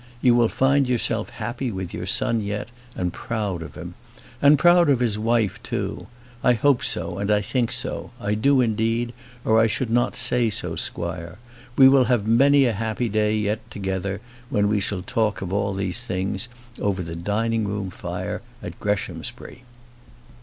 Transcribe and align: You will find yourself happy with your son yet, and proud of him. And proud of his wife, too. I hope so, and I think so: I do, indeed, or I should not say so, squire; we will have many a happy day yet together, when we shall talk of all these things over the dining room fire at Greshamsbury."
You 0.19 0.33
will 0.33 0.49
find 0.49 0.89
yourself 0.89 1.29
happy 1.29 1.71
with 1.71 1.93
your 1.93 2.07
son 2.07 2.41
yet, 2.41 2.69
and 2.95 3.13
proud 3.13 3.61
of 3.61 3.75
him. 3.75 3.93
And 4.41 4.57
proud 4.57 4.89
of 4.89 4.99
his 4.99 5.19
wife, 5.19 5.61
too. 5.61 6.07
I 6.43 6.53
hope 6.53 6.83
so, 6.83 7.19
and 7.19 7.29
I 7.29 7.41
think 7.41 7.71
so: 7.71 8.09
I 8.19 8.33
do, 8.33 8.61
indeed, 8.61 9.13
or 9.45 9.59
I 9.59 9.67
should 9.67 9.91
not 9.91 10.15
say 10.15 10.49
so, 10.49 10.75
squire; 10.75 11.37
we 11.75 11.87
will 11.87 12.05
have 12.05 12.25
many 12.25 12.65
a 12.65 12.73
happy 12.73 13.09
day 13.09 13.37
yet 13.37 13.59
together, 13.69 14.21
when 14.49 14.67
we 14.69 14.79
shall 14.79 15.03
talk 15.03 15.39
of 15.39 15.53
all 15.53 15.71
these 15.71 16.03
things 16.03 16.49
over 16.79 17.03
the 17.03 17.15
dining 17.15 17.67
room 17.67 17.91
fire 17.91 18.41
at 18.63 18.79
Greshamsbury." 18.79 19.61